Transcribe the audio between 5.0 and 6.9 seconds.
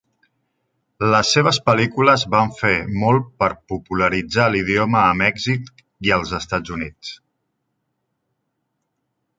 a Mèxic i als Estats